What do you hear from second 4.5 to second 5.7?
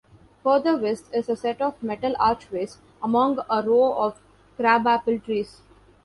crabapple trees.